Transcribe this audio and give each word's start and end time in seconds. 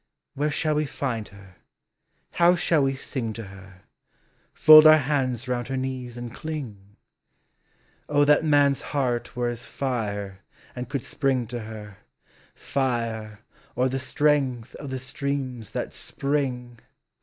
Where 0.33 0.49
shall 0.49 0.73
we 0.73 0.87
Bud 0.87 1.27
her. 1.27 1.57
how 2.31 2.55
shall 2.55 2.81
we 2.81 2.95
sing 2.95 3.33
to 3.33 3.43
her, 3.43 3.83
Fold 4.51 4.87
our 4.87 4.97
hands 4.97 5.47
round 5.47 5.67
her 5.67 5.77
knees 5.77 6.17
and 6.17 6.33
cling. 6.33 6.95
O 8.09 8.25
that 8.25 8.43
man's 8.43 8.81
heart 8.97 9.35
were 9.35 9.47
as 9.47 9.63
Qre 9.67 10.37
and 10.75 10.89
could 10.89 11.01
sprln 11.01 11.47
to 11.49 11.59
her. 11.59 11.97
Fire, 12.55 13.41
or 13.75 13.89
the 13.89 13.99
strength 13.99 14.73
of 14.77 14.89
the 14.89 14.97
streams 14.97 15.69
that 15.73 15.93
spring. 15.93 16.79